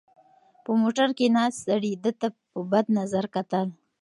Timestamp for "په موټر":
0.63-1.09